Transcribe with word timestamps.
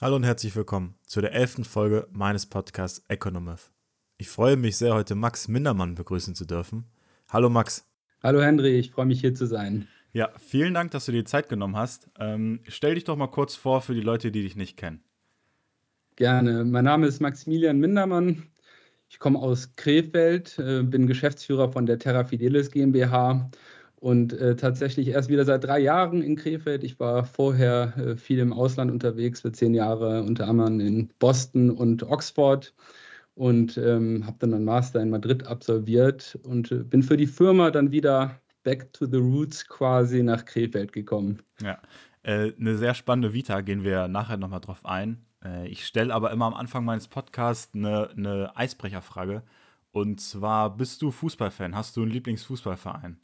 Hallo 0.00 0.14
und 0.14 0.22
herzlich 0.22 0.54
willkommen 0.54 0.94
zu 1.08 1.20
der 1.20 1.32
elften 1.32 1.64
Folge 1.64 2.06
meines 2.12 2.46
Podcasts 2.46 3.04
Economist. 3.08 3.72
Ich 4.16 4.28
freue 4.28 4.56
mich 4.56 4.76
sehr, 4.76 4.94
heute 4.94 5.16
Max 5.16 5.48
Mindermann 5.48 5.96
begrüßen 5.96 6.36
zu 6.36 6.44
dürfen. 6.44 6.84
Hallo 7.28 7.50
Max. 7.50 7.84
Hallo 8.22 8.40
Henry, 8.40 8.78
ich 8.78 8.92
freue 8.92 9.06
mich 9.06 9.20
hier 9.20 9.34
zu 9.34 9.44
sein. 9.46 9.88
Ja, 10.12 10.30
vielen 10.38 10.72
Dank, 10.72 10.92
dass 10.92 11.06
du 11.06 11.10
dir 11.10 11.24
Zeit 11.24 11.48
genommen 11.48 11.74
hast. 11.74 12.08
Ähm, 12.16 12.60
stell 12.68 12.94
dich 12.94 13.02
doch 13.02 13.16
mal 13.16 13.26
kurz 13.26 13.56
vor 13.56 13.80
für 13.80 13.92
die 13.92 14.00
Leute, 14.00 14.30
die 14.30 14.42
dich 14.42 14.54
nicht 14.54 14.76
kennen. 14.76 15.02
Gerne. 16.14 16.64
Mein 16.64 16.84
Name 16.84 17.08
ist 17.08 17.20
Maximilian 17.20 17.80
Mindermann. 17.80 18.44
Ich 19.08 19.18
komme 19.18 19.40
aus 19.40 19.74
Krefeld, 19.74 20.60
äh, 20.60 20.84
bin 20.84 21.08
Geschäftsführer 21.08 21.72
von 21.72 21.86
der 21.86 21.98
Terra 21.98 22.22
Fidelis 22.22 22.70
GmbH 22.70 23.50
und 24.00 24.32
äh, 24.32 24.56
tatsächlich 24.56 25.08
erst 25.08 25.28
wieder 25.28 25.44
seit 25.44 25.64
drei 25.64 25.80
Jahren 25.80 26.22
in 26.22 26.36
Krefeld. 26.36 26.84
Ich 26.84 27.00
war 27.00 27.24
vorher 27.24 27.94
äh, 27.96 28.16
viel 28.16 28.38
im 28.38 28.52
Ausland 28.52 28.90
unterwegs, 28.90 29.40
für 29.40 29.52
zehn 29.52 29.74
Jahre 29.74 30.22
unter 30.22 30.48
anderem 30.48 30.80
in 30.80 31.10
Boston 31.18 31.70
und 31.70 32.04
Oxford 32.04 32.74
und 33.34 33.76
ähm, 33.78 34.26
habe 34.26 34.36
dann 34.40 34.54
einen 34.54 34.64
Master 34.64 35.00
in 35.00 35.10
Madrid 35.10 35.46
absolviert 35.46 36.38
und 36.44 36.70
äh, 36.72 36.84
bin 36.84 37.02
für 37.02 37.16
die 37.16 37.26
Firma 37.26 37.70
dann 37.70 37.90
wieder 37.90 38.40
back 38.62 38.92
to 38.92 39.06
the 39.06 39.18
roots 39.18 39.66
quasi 39.66 40.22
nach 40.22 40.44
Krefeld 40.44 40.92
gekommen. 40.92 41.42
Ja, 41.62 41.78
äh, 42.22 42.52
eine 42.58 42.76
sehr 42.76 42.94
spannende 42.94 43.32
Vita, 43.32 43.60
gehen 43.60 43.84
wir 43.84 44.08
nachher 44.08 44.36
nochmal 44.36 44.60
drauf 44.60 44.84
ein. 44.84 45.24
Äh, 45.44 45.68
ich 45.68 45.86
stelle 45.86 46.14
aber 46.14 46.30
immer 46.30 46.46
am 46.46 46.54
Anfang 46.54 46.84
meines 46.84 47.08
Podcasts 47.08 47.74
eine, 47.74 48.10
eine 48.10 48.56
Eisbrecherfrage. 48.56 49.42
Und 49.90 50.20
zwar, 50.20 50.76
bist 50.76 51.02
du 51.02 51.10
Fußballfan? 51.10 51.74
Hast 51.74 51.96
du 51.96 52.02
einen 52.02 52.10
Lieblingsfußballverein? 52.10 53.18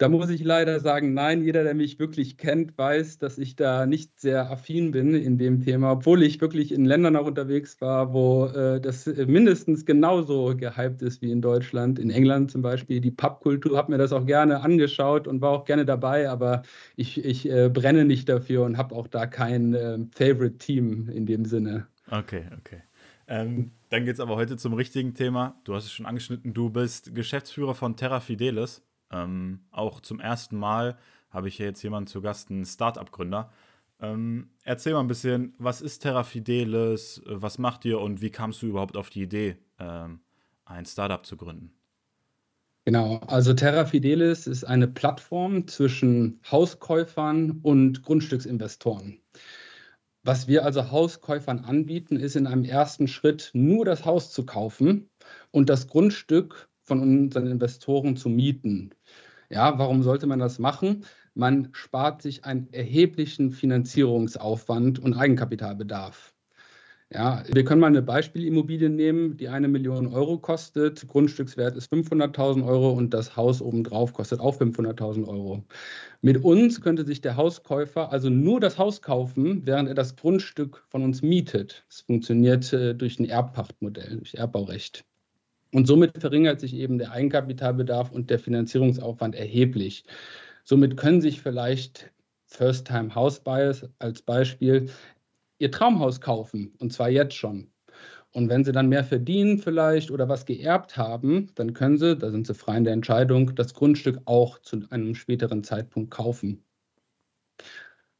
Da 0.00 0.08
muss 0.08 0.30
ich 0.30 0.42
leider 0.42 0.80
sagen, 0.80 1.12
nein, 1.12 1.44
jeder, 1.44 1.62
der 1.62 1.74
mich 1.74 1.98
wirklich 1.98 2.38
kennt, 2.38 2.78
weiß, 2.78 3.18
dass 3.18 3.36
ich 3.36 3.54
da 3.54 3.84
nicht 3.84 4.18
sehr 4.18 4.50
affin 4.50 4.92
bin 4.92 5.14
in 5.14 5.36
dem 5.36 5.62
Thema, 5.62 5.92
obwohl 5.92 6.22
ich 6.22 6.40
wirklich 6.40 6.72
in 6.72 6.86
Ländern 6.86 7.16
auch 7.16 7.26
unterwegs 7.26 7.78
war, 7.82 8.14
wo 8.14 8.46
äh, 8.46 8.80
das 8.80 9.04
mindestens 9.04 9.84
genauso 9.84 10.56
gehypt 10.56 11.02
ist 11.02 11.20
wie 11.20 11.30
in 11.30 11.42
Deutschland. 11.42 11.98
In 11.98 12.08
England 12.08 12.50
zum 12.50 12.62
Beispiel, 12.62 13.02
die 13.02 13.10
Pubkultur, 13.10 13.76
habe 13.76 13.92
mir 13.92 13.98
das 13.98 14.14
auch 14.14 14.24
gerne 14.24 14.62
angeschaut 14.62 15.28
und 15.28 15.42
war 15.42 15.50
auch 15.50 15.66
gerne 15.66 15.84
dabei, 15.84 16.30
aber 16.30 16.62
ich, 16.96 17.22
ich 17.22 17.46
äh, 17.50 17.68
brenne 17.68 18.06
nicht 18.06 18.26
dafür 18.26 18.64
und 18.64 18.78
habe 18.78 18.94
auch 18.94 19.06
da 19.06 19.26
kein 19.26 19.74
äh, 19.74 19.98
Favorite-Team 20.14 21.10
in 21.10 21.26
dem 21.26 21.44
Sinne. 21.44 21.88
Okay, 22.10 22.44
okay. 22.58 22.80
Ähm, 23.28 23.72
dann 23.90 24.06
geht 24.06 24.14
es 24.14 24.20
aber 24.20 24.36
heute 24.36 24.56
zum 24.56 24.72
richtigen 24.72 25.12
Thema. 25.12 25.60
Du 25.64 25.74
hast 25.74 25.84
es 25.84 25.92
schon 25.92 26.06
angeschnitten, 26.06 26.54
du 26.54 26.70
bist 26.70 27.14
Geschäftsführer 27.14 27.74
von 27.74 27.96
Terra 27.96 28.20
Fidelis. 28.20 28.82
Ähm, 29.10 29.60
auch 29.70 30.00
zum 30.00 30.20
ersten 30.20 30.56
Mal 30.56 30.96
habe 31.30 31.48
ich 31.48 31.56
hier 31.56 31.66
jetzt 31.66 31.82
jemanden 31.82 32.06
zu 32.08 32.20
Gast, 32.20 32.50
einen 32.50 32.64
Startup-Gründer. 32.64 33.50
Ähm, 34.00 34.50
erzähl 34.64 34.94
mal 34.94 35.00
ein 35.00 35.08
bisschen, 35.08 35.54
was 35.58 35.82
ist 35.82 36.00
Terra 36.00 36.24
Fidelis, 36.24 37.22
was 37.26 37.58
macht 37.58 37.84
ihr 37.84 38.00
und 38.00 38.20
wie 38.22 38.30
kamst 38.30 38.62
du 38.62 38.66
überhaupt 38.66 38.96
auf 38.96 39.10
die 39.10 39.22
Idee, 39.22 39.56
ähm, 39.78 40.20
ein 40.64 40.86
Startup 40.86 41.24
zu 41.24 41.36
gründen? 41.36 41.72
Genau, 42.86 43.18
also 43.26 43.52
Terra 43.52 43.84
Fidelis 43.84 44.46
ist 44.46 44.64
eine 44.64 44.88
Plattform 44.88 45.68
zwischen 45.68 46.40
Hauskäufern 46.50 47.60
und 47.62 48.02
Grundstücksinvestoren. 48.02 49.20
Was 50.22 50.48
wir 50.48 50.64
also 50.64 50.90
Hauskäufern 50.90 51.60
anbieten, 51.60 52.16
ist 52.16 52.36
in 52.36 52.46
einem 52.46 52.64
ersten 52.64 53.06
Schritt 53.06 53.50
nur 53.54 53.84
das 53.84 54.04
Haus 54.04 54.32
zu 54.32 54.44
kaufen 54.44 55.10
und 55.50 55.68
das 55.68 55.88
Grundstück 55.88 56.68
von 56.82 57.00
unseren 57.00 57.46
Investoren 57.46 58.16
zu 58.16 58.28
mieten. 58.28 58.94
Ja, 59.50 59.78
warum 59.78 60.02
sollte 60.02 60.26
man 60.26 60.38
das 60.38 60.58
machen? 60.58 61.04
Man 61.34 61.68
spart 61.72 62.22
sich 62.22 62.44
einen 62.44 62.72
erheblichen 62.72 63.50
Finanzierungsaufwand 63.50 64.98
und 65.00 65.14
Eigenkapitalbedarf. 65.14 66.34
Ja, 67.12 67.42
wir 67.52 67.64
können 67.64 67.80
mal 67.80 67.88
eine 67.88 68.02
Beispielimmobilie 68.02 68.88
nehmen, 68.90 69.36
die 69.36 69.48
eine 69.48 69.68
Million 69.68 70.08
Euro 70.08 70.38
kostet, 70.38 71.08
Grundstückswert 71.08 71.76
ist 71.76 71.92
500.000 71.92 72.64
Euro 72.66 72.92
und 72.92 73.14
das 73.14 73.36
Haus 73.36 73.62
obendrauf 73.62 74.12
kostet 74.14 74.40
auch 74.40 74.56
500.000 74.56 75.26
Euro. 75.28 75.64
Mit 76.22 76.44
uns 76.44 76.80
könnte 76.82 77.04
sich 77.06 77.20
der 77.20 77.36
Hauskäufer 77.36 78.12
also 78.12 78.30
nur 78.30 78.60
das 78.60 78.78
Haus 78.78 79.02
kaufen, 79.02 79.66
während 79.66 79.88
er 79.88 79.94
das 79.96 80.16
Grundstück 80.16 80.84
von 80.88 81.02
uns 81.02 81.22
mietet. 81.22 81.84
Das 81.88 82.02
funktioniert 82.02 82.72
äh, 82.72 82.94
durch 82.94 83.18
ein 83.20 83.26
Erbpachtmodell, 83.26 84.18
durch 84.18 84.34
Erbbaurecht. 84.34 85.04
Und 85.72 85.86
somit 85.86 86.18
verringert 86.18 86.60
sich 86.60 86.74
eben 86.74 86.98
der 86.98 87.12
Eigenkapitalbedarf 87.12 88.10
und 88.10 88.30
der 88.30 88.38
Finanzierungsaufwand 88.38 89.34
erheblich. 89.34 90.04
Somit 90.64 90.96
können 90.96 91.20
sich 91.20 91.40
vielleicht 91.40 92.10
First-Time-House-Buyers 92.46 93.88
als 93.98 94.22
Beispiel 94.22 94.90
ihr 95.58 95.70
Traumhaus 95.70 96.20
kaufen, 96.20 96.74
und 96.78 96.92
zwar 96.92 97.10
jetzt 97.10 97.34
schon. 97.34 97.70
Und 98.32 98.48
wenn 98.48 98.64
sie 98.64 98.72
dann 98.72 98.88
mehr 98.88 99.04
verdienen 99.04 99.58
vielleicht 99.58 100.10
oder 100.10 100.28
was 100.28 100.46
geerbt 100.46 100.96
haben, 100.96 101.50
dann 101.56 101.74
können 101.74 101.98
sie, 101.98 102.16
da 102.16 102.30
sind 102.30 102.46
sie 102.46 102.54
frei 102.54 102.76
in 102.76 102.84
der 102.84 102.92
Entscheidung, 102.92 103.54
das 103.54 103.74
Grundstück 103.74 104.20
auch 104.24 104.58
zu 104.60 104.84
einem 104.90 105.14
späteren 105.14 105.64
Zeitpunkt 105.64 106.10
kaufen. 106.10 106.64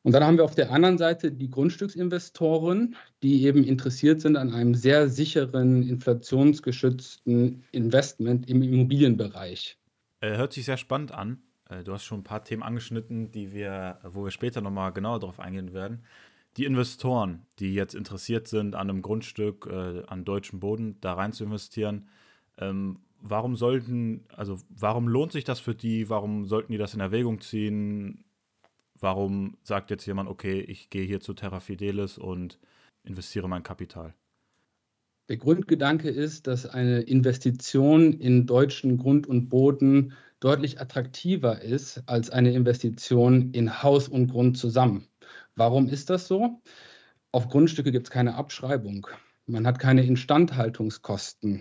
Und 0.02 0.12
dann 0.12 0.24
haben 0.24 0.38
wir 0.38 0.44
auf 0.44 0.54
der 0.54 0.70
anderen 0.72 0.96
Seite 0.96 1.30
die 1.30 1.50
Grundstücksinvestoren, 1.50 2.96
die 3.22 3.44
eben 3.44 3.64
interessiert 3.64 4.20
sind 4.20 4.36
an 4.36 4.52
einem 4.52 4.74
sehr 4.74 5.08
sicheren, 5.08 5.86
inflationsgeschützten 5.86 7.64
Investment 7.72 8.48
im 8.48 8.62
Immobilienbereich. 8.62 9.78
Äh, 10.20 10.36
hört 10.36 10.52
sich 10.54 10.64
sehr 10.64 10.78
spannend 10.78 11.12
an. 11.12 11.42
Äh, 11.68 11.84
du 11.84 11.92
hast 11.92 12.04
schon 12.04 12.20
ein 12.20 12.24
paar 12.24 12.44
Themen 12.44 12.62
angeschnitten, 12.62 13.30
die 13.30 13.52
wir, 13.52 13.98
wo 14.04 14.24
wir 14.24 14.30
später 14.30 14.62
nochmal 14.62 14.92
genauer 14.92 15.20
darauf 15.20 15.38
eingehen 15.38 15.74
werden. 15.74 16.04
Die 16.56 16.64
Investoren, 16.64 17.46
die 17.58 17.74
jetzt 17.74 17.94
interessiert 17.94 18.48
sind, 18.48 18.74
an 18.74 18.90
einem 18.90 19.02
Grundstück, 19.02 19.66
äh, 19.70 20.02
an 20.06 20.24
deutschem 20.24 20.60
Boden 20.60 20.98
da 21.00 21.12
rein 21.12 21.32
zu 21.32 21.44
investieren, 21.44 22.08
ähm, 22.58 23.00
warum 23.20 23.54
sollten, 23.54 24.24
also 24.34 24.58
warum 24.68 25.08
lohnt 25.08 25.32
sich 25.32 25.44
das 25.44 25.60
für 25.60 25.74
die? 25.74 26.08
Warum 26.08 26.46
sollten 26.46 26.72
die 26.72 26.78
das 26.78 26.94
in 26.94 27.00
Erwägung 27.00 27.40
ziehen? 27.40 28.24
Warum 29.00 29.56
sagt 29.62 29.90
jetzt 29.90 30.06
jemand, 30.06 30.28
okay, 30.28 30.60
ich 30.60 30.90
gehe 30.90 31.04
hier 31.04 31.20
zu 31.20 31.32
Terra 31.32 31.60
Fidelis 31.60 32.18
und 32.18 32.58
investiere 33.02 33.48
mein 33.48 33.62
Kapital? 33.62 34.14
Der 35.30 35.36
Grundgedanke 35.36 36.10
ist, 36.10 36.46
dass 36.46 36.66
eine 36.66 37.00
Investition 37.02 38.12
in 38.12 38.46
deutschen 38.46 38.98
Grund 38.98 39.26
und 39.26 39.48
Boden 39.48 40.12
deutlich 40.40 40.80
attraktiver 40.80 41.62
ist 41.62 42.02
als 42.06 42.30
eine 42.30 42.52
Investition 42.52 43.52
in 43.52 43.82
Haus 43.82 44.08
und 44.08 44.28
Grund 44.28 44.58
zusammen. 44.58 45.06
Warum 45.54 45.88
ist 45.88 46.10
das 46.10 46.26
so? 46.26 46.60
Auf 47.32 47.48
Grundstücke 47.48 47.92
gibt 47.92 48.08
es 48.08 48.10
keine 48.10 48.34
Abschreibung. 48.34 49.06
Man 49.46 49.66
hat 49.66 49.78
keine 49.78 50.04
Instandhaltungskosten. 50.04 51.60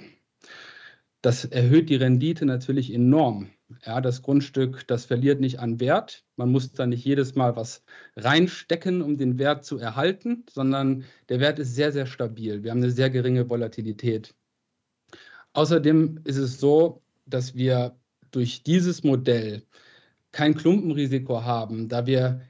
Das 1.21 1.45
erhöht 1.45 1.89
die 1.89 1.95
Rendite 1.95 2.45
natürlich 2.45 2.93
enorm. 2.93 3.49
Ja, 3.85 4.01
das 4.01 4.23
Grundstück, 4.23 4.87
das 4.87 5.05
verliert 5.05 5.39
nicht 5.39 5.59
an 5.59 5.79
Wert. 5.79 6.25
Man 6.37 6.51
muss 6.51 6.71
da 6.71 6.87
nicht 6.87 7.05
jedes 7.05 7.35
Mal 7.35 7.55
was 7.55 7.83
reinstecken, 8.15 9.01
um 9.01 9.17
den 9.17 9.37
Wert 9.37 9.63
zu 9.63 9.77
erhalten, 9.77 10.43
sondern 10.49 11.05
der 11.29 11.39
Wert 11.39 11.59
ist 11.59 11.75
sehr, 11.75 11.91
sehr 11.91 12.07
stabil. 12.07 12.63
Wir 12.63 12.71
haben 12.71 12.79
eine 12.81 12.91
sehr 12.91 13.09
geringe 13.11 13.49
Volatilität. 13.49 14.33
Außerdem 15.53 16.21
ist 16.23 16.37
es 16.37 16.59
so, 16.59 17.03
dass 17.25 17.53
wir 17.53 17.95
durch 18.31 18.63
dieses 18.63 19.03
Modell 19.03 19.63
kein 20.31 20.55
Klumpenrisiko 20.55 21.43
haben, 21.43 21.89
da 21.89 22.05
wir 22.05 22.41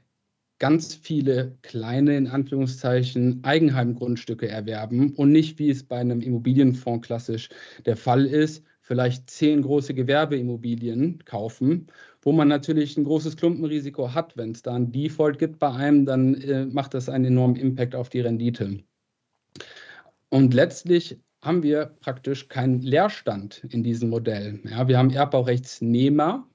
ganz 0.58 0.94
viele 0.94 1.58
kleine, 1.62 2.16
in 2.16 2.28
Anführungszeichen, 2.28 3.42
Eigenheimgrundstücke 3.42 4.48
erwerben 4.48 5.14
und 5.14 5.32
nicht, 5.32 5.58
wie 5.58 5.70
es 5.70 5.82
bei 5.82 5.98
einem 5.98 6.20
Immobilienfonds 6.20 7.06
klassisch 7.06 7.48
der 7.86 7.96
Fall 7.96 8.26
ist, 8.26 8.64
vielleicht 8.90 9.30
zehn 9.30 9.62
große 9.62 9.94
Gewerbeimmobilien 9.94 11.24
kaufen, 11.24 11.86
wo 12.22 12.32
man 12.32 12.48
natürlich 12.48 12.96
ein 12.96 13.04
großes 13.04 13.36
Klumpenrisiko 13.36 14.14
hat. 14.14 14.36
Wenn 14.36 14.50
es 14.50 14.62
da 14.62 14.74
ein 14.74 14.90
Default 14.90 15.38
gibt 15.38 15.60
bei 15.60 15.70
einem, 15.70 16.06
dann 16.06 16.34
äh, 16.34 16.66
macht 16.66 16.94
das 16.94 17.08
einen 17.08 17.26
enormen 17.26 17.54
Impact 17.54 17.94
auf 17.94 18.08
die 18.08 18.18
Rendite. 18.18 18.82
Und 20.28 20.54
letztlich 20.54 21.20
haben 21.40 21.62
wir 21.62 21.86
praktisch 22.00 22.48
keinen 22.48 22.80
Leerstand 22.80 23.62
in 23.70 23.84
diesem 23.84 24.10
Modell. 24.10 24.58
Ja, 24.68 24.88
wir 24.88 24.98
haben 24.98 25.10
Erbbaurechtsnehmer. 25.10 26.48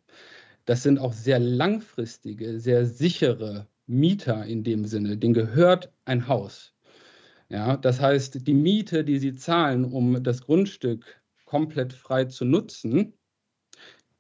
Das 0.66 0.84
sind 0.84 1.00
auch 1.00 1.14
sehr 1.14 1.40
langfristige, 1.40 2.60
sehr 2.60 2.86
sichere 2.86 3.66
Mieter 3.88 4.46
in 4.46 4.66
dem 4.66 4.84
Sinne, 4.84 5.16
denen 5.16 5.34
gehört 5.34 5.90
ein 6.04 6.28
Haus. 6.28 6.74
Ja, 7.48 7.78
das 7.78 8.02
heißt, 8.02 8.46
die 8.46 8.54
Miete, 8.54 9.06
die 9.06 9.20
sie 9.20 9.36
zahlen, 9.36 9.86
um 9.86 10.22
das 10.22 10.42
Grundstück 10.42 11.22
komplett 11.46 11.94
frei 11.94 12.26
zu 12.26 12.46
nutzen, 12.46 13.14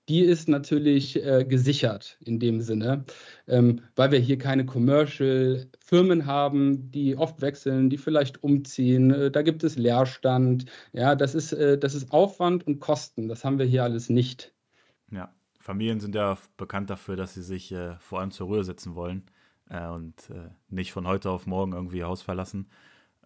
die 0.07 0.21
ist 0.21 0.47
natürlich 0.47 1.15
äh, 1.23 1.45
gesichert 1.45 2.17
in 2.23 2.39
dem 2.39 2.61
Sinne, 2.61 3.05
ähm, 3.47 3.81
weil 3.95 4.11
wir 4.11 4.19
hier 4.19 4.37
keine 4.37 4.65
Commercial 4.65 5.67
Firmen 5.79 6.25
haben, 6.27 6.91
die 6.91 7.17
oft 7.17 7.41
wechseln, 7.41 7.89
die 7.89 7.97
vielleicht 7.97 8.43
umziehen. 8.43 9.11
Äh, 9.11 9.31
da 9.31 9.41
gibt 9.41 9.63
es 9.63 9.77
Leerstand. 9.77 10.65
Ja, 10.93 11.15
das 11.15 11.33
ist, 11.33 11.53
äh, 11.53 11.77
das 11.79 11.95
ist 11.95 12.11
Aufwand 12.11 12.67
und 12.67 12.79
Kosten. 12.79 13.27
Das 13.27 13.43
haben 13.43 13.57
wir 13.57 13.65
hier 13.65 13.83
alles 13.83 14.09
nicht. 14.09 14.53
Ja, 15.11 15.33
Familien 15.59 15.99
sind 15.99 16.13
ja 16.15 16.37
bekannt 16.57 16.89
dafür, 16.91 17.15
dass 17.15 17.33
sie 17.33 17.41
sich 17.43 17.71
äh, 17.71 17.97
vor 17.99 18.19
allem 18.19 18.31
zur 18.31 18.47
Ruhe 18.47 18.63
setzen 18.63 18.95
wollen. 18.95 19.23
äh, 19.69 19.87
und 19.87 20.29
äh, 20.29 20.49
nicht 20.69 20.91
von 20.91 21.07
heute 21.07 21.29
auf 21.31 21.47
morgen 21.47 21.73
irgendwie 21.73 22.03
Haus 22.03 22.21
verlassen. 22.21 22.69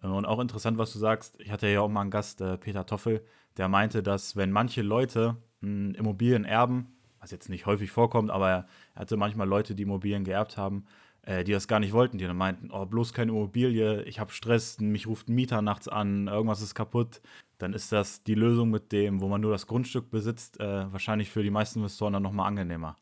Äh, 0.02 0.06
und 0.06 0.26
auch 0.26 0.40
interessant, 0.40 0.78
was 0.78 0.92
du 0.92 0.98
sagst. 0.98 1.40
Ich 1.40 1.50
hatte 1.50 1.68
ja 1.68 1.80
auch 1.80 1.88
mal 1.88 2.02
einen 2.02 2.10
Gast, 2.10 2.40
äh, 2.40 2.58
Peter 2.58 2.86
Toffel, 2.86 3.24
der 3.56 3.68
meinte, 3.68 4.02
dass 4.02 4.36
wenn 4.36 4.52
manche 4.52 4.82
Leute 4.82 5.36
mh, 5.60 5.98
Immobilien 5.98 6.44
erben, 6.44 6.88
was 7.20 7.30
jetzt 7.30 7.48
nicht 7.48 7.66
häufig 7.66 7.90
vorkommt, 7.90 8.30
aber 8.30 8.48
er 8.50 8.66
hatte 8.96 9.16
manchmal 9.16 9.48
Leute, 9.48 9.74
die 9.74 9.82
Immobilien 9.82 10.24
geerbt 10.24 10.56
haben, 10.56 10.86
äh, 11.22 11.44
die 11.44 11.52
das 11.52 11.68
gar 11.68 11.80
nicht 11.80 11.92
wollten, 11.92 12.18
die 12.18 12.24
dann 12.26 12.36
meinten, 12.36 12.70
oh, 12.70 12.86
bloß 12.86 13.12
keine 13.12 13.32
Immobilie, 13.32 14.02
ich 14.04 14.20
habe 14.20 14.32
Stress, 14.32 14.80
mich 14.80 15.06
ruft 15.06 15.28
ein 15.28 15.34
Mieter 15.34 15.60
nachts 15.62 15.88
an, 15.88 16.28
irgendwas 16.28 16.62
ist 16.62 16.74
kaputt, 16.74 17.20
dann 17.58 17.74
ist 17.74 17.92
das 17.92 18.22
die 18.22 18.34
Lösung 18.34 18.70
mit 18.70 18.90
dem, 18.92 19.20
wo 19.20 19.28
man 19.28 19.40
nur 19.42 19.52
das 19.52 19.66
Grundstück 19.66 20.10
besitzt, 20.10 20.60
äh, 20.60 20.90
wahrscheinlich 20.92 21.30
für 21.30 21.42
die 21.42 21.50
meisten 21.50 21.80
Investoren 21.80 22.14
dann 22.14 22.22
nochmal 22.22 22.46
angenehmer. 22.48 22.96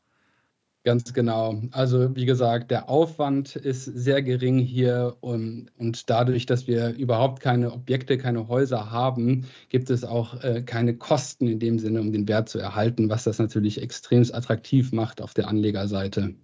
Ganz 0.89 1.13
genau. 1.13 1.61
Also 1.73 2.17
wie 2.17 2.25
gesagt, 2.25 2.71
der 2.71 2.89
Aufwand 2.89 3.57
ist 3.57 3.85
sehr 3.85 4.23
gering 4.23 4.59
hier 4.59 5.19
und, 5.21 5.71
und 5.77 6.09
dadurch, 6.09 6.47
dass 6.47 6.67
wir 6.67 6.95
überhaupt 6.95 7.43
keine 7.43 7.73
Objekte, 7.73 8.17
keine 8.17 8.49
Häuser 8.49 8.91
haben, 8.91 9.45
gibt 9.69 9.91
es 9.91 10.03
auch 10.03 10.43
äh, 10.43 10.63
keine 10.63 10.97
Kosten 10.97 11.47
in 11.47 11.59
dem 11.59 11.79
Sinne, 11.79 12.01
um 12.01 12.11
den 12.11 12.27
Wert 12.27 12.49
zu 12.49 12.59
erhalten, 12.59 13.11
was 13.11 13.25
das 13.25 13.39
natürlich 13.39 13.83
extrem 13.83 14.23
attraktiv 14.33 14.93
macht 14.93 15.21
auf 15.21 15.35
der 15.35 15.49
Anlegerseite. 15.49 16.37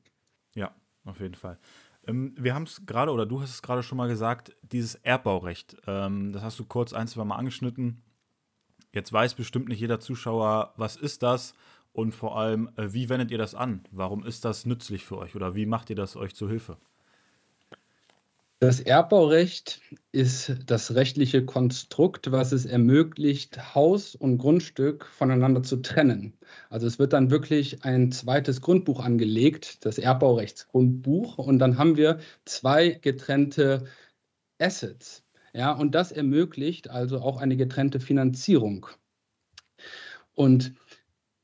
Ja, 0.55 0.75
auf 1.07 1.21
jeden 1.21 1.37
Fall. 1.37 1.57
Ähm, 2.07 2.35
wir 2.37 2.55
haben 2.55 2.65
es 2.65 2.85
gerade, 2.85 3.13
oder 3.13 3.25
du 3.25 3.41
hast 3.41 3.49
es 3.49 3.63
gerade 3.63 3.83
schon 3.83 3.97
mal 3.97 4.09
gesagt, 4.09 4.55
dieses 4.61 4.97
Erbbaurecht, 4.97 5.79
ähm, 5.87 6.35
das 6.35 6.43
hast 6.43 6.59
du 6.59 6.67
kurz 6.67 6.93
ein, 6.93 7.09
zwei 7.09 7.25
Mal 7.25 7.37
angeschnitten. 7.37 8.03
Jetzt 8.93 9.11
weiß 9.11 9.37
bestimmt 9.37 9.69
nicht 9.69 9.81
jeder 9.81 10.01
Zuschauer, 10.01 10.75
was 10.77 10.97
ist 10.97 11.23
das 11.23 11.55
und 11.95 12.13
vor 12.13 12.37
allem, 12.37 12.69
äh, 12.77 12.93
wie 12.93 13.09
wendet 13.09 13.31
ihr 13.31 13.39
das 13.39 13.55
an? 13.55 13.85
Warum 13.91 14.27
ist 14.27 14.45
das 14.45 14.67
nützlich 14.67 15.05
für 15.05 15.17
euch 15.17 15.35
oder 15.35 15.55
wie 15.55 15.65
macht 15.65 15.89
ihr 15.89 15.97
das 15.97 16.17
euch 16.17 16.35
zu 16.35 16.49
Hilfe? 16.49 16.77
Das 18.59 18.81
Erbbaurecht 18.81 19.81
ist 20.11 20.57
das 20.67 20.95
rechtliche 20.95 21.45
Konstrukt, 21.45 22.33
was 22.33 22.53
es 22.53 22.65
ermöglicht, 22.65 23.75
Haus 23.75 24.15
und 24.15 24.39
Grundstück 24.39 25.07
voneinander 25.07 25.63
zu 25.63 25.83
trennen. 25.83 26.33
Also 26.71 26.87
es 26.87 26.99
wird 26.99 27.13
dann 27.13 27.31
wirklich 27.31 27.85
ein 27.85 28.11
zweites 28.11 28.61
Grundbuch 28.61 29.01
angelegt, 29.01 29.85
das 29.85 29.99
Erbbaurechtsgrundbuch, 29.99 31.39
und 31.39 31.59
dann 31.59 31.79
haben 31.79 31.97
wir 31.97 32.19
zwei 32.45 32.91
getrennte 32.91 33.85
Assets. 34.59 35.23
Ja, 35.53 35.73
und 35.73 35.95
das 35.95 36.11
ermöglicht 36.11 36.91
also 36.91 37.21
auch 37.21 37.41
eine 37.41 37.57
getrennte 37.57 38.01
Finanzierung. 38.01 38.87
Und 40.35 40.75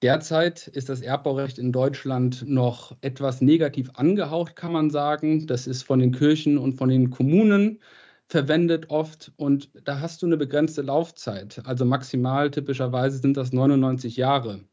Derzeit 0.02 0.66
ist 0.66 0.88
das 0.88 1.02
Erbbaurecht 1.02 1.58
in 1.58 1.72
Deutschland 1.72 2.48
noch 2.48 2.96
etwas 3.02 3.42
negativ 3.42 3.90
angehaucht, 3.94 4.56
kann 4.56 4.72
man 4.72 4.88
sagen. 4.90 5.46
Das 5.46 5.66
ist 5.66 5.82
von 5.82 5.98
den 5.98 6.12
Kirchen 6.12 6.56
und 6.56 6.74
von 6.74 6.88
den 6.88 7.10
Kommunen 7.10 7.80
verwendet 8.26 8.88
oft 8.90 9.32
und 9.36 9.70
da 9.84 10.00
hast 10.00 10.22
du 10.22 10.26
eine 10.26 10.38
begrenzte 10.38 10.82
Laufzeit. 10.82 11.60
Also 11.66 11.84
maximal 11.84 12.50
typischerweise 12.50 13.18
sind 13.18 13.36
das 13.36 13.52
99 13.52 14.16
Jahre. 14.16 14.64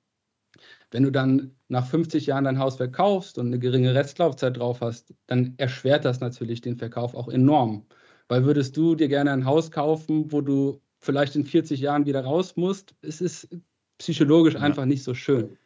Wenn 0.91 1.03
du 1.03 1.11
dann 1.11 1.55
nach 1.67 1.85
50 1.87 2.27
Jahren 2.27 2.45
dein 2.45 2.59
Haus 2.59 2.77
verkaufst 2.77 3.37
und 3.37 3.47
eine 3.47 3.59
geringe 3.59 3.93
Restlaufzeit 3.93 4.57
drauf 4.57 4.79
hast, 4.81 5.13
dann 5.27 5.55
erschwert 5.57 6.05
das 6.05 6.19
natürlich 6.21 6.61
den 6.61 6.77
Verkauf 6.77 7.15
auch 7.15 7.27
enorm. 7.27 7.85
Weil 8.29 8.45
würdest 8.45 8.77
du 8.77 8.95
dir 8.95 9.07
gerne 9.09 9.31
ein 9.31 9.45
Haus 9.45 9.71
kaufen, 9.71 10.31
wo 10.31 10.41
du 10.41 10.81
vielleicht 10.99 11.35
in 11.35 11.43
40 11.45 11.81
Jahren 11.81 12.05
wieder 12.05 12.23
raus 12.23 12.55
musst, 12.55 12.95
es 13.01 13.21
ist 13.21 13.49
psychologisch 13.97 14.55
ja. 14.55 14.61
einfach 14.61 14.85
nicht 14.85 15.03
so 15.03 15.13
schön. 15.13 15.57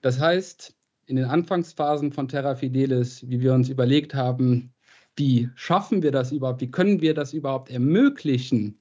Das 0.00 0.20
heißt, 0.20 0.74
in 1.06 1.16
den 1.16 1.26
Anfangsphasen 1.26 2.12
von 2.12 2.28
Terra 2.28 2.54
Fidelis, 2.54 3.28
wie 3.28 3.40
wir 3.40 3.54
uns 3.54 3.68
überlegt 3.68 4.14
haben, 4.14 4.72
wie 5.16 5.48
schaffen 5.54 6.02
wir 6.02 6.12
das 6.12 6.32
überhaupt, 6.32 6.60
wie 6.60 6.70
können 6.70 7.00
wir 7.00 7.14
das 7.14 7.32
überhaupt 7.32 7.70
ermöglichen, 7.70 8.78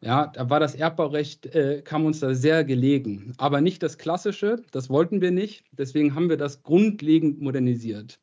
ja, 0.00 0.26
da 0.26 0.50
war 0.50 0.60
das 0.60 0.74
Erbbaurecht, 0.74 1.46
äh, 1.46 1.82
kam 1.82 2.04
uns 2.04 2.20
da 2.20 2.34
sehr 2.34 2.64
gelegen. 2.64 3.32
Aber 3.38 3.60
nicht 3.60 3.82
das 3.82 3.98
Klassische, 3.98 4.62
das 4.70 4.90
wollten 4.90 5.20
wir 5.20 5.30
nicht. 5.30 5.64
Deswegen 5.72 6.14
haben 6.14 6.28
wir 6.28 6.36
das 6.36 6.62
grundlegend 6.62 7.40
modernisiert. 7.40 8.20